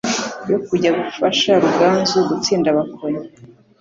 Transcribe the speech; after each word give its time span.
yo 0.51 0.57
kujya 0.67 0.89
gufasha 0.99 1.51
Ruganzu 1.63 2.17
gutsinda 2.29 2.67
Abakonya, 2.73 3.21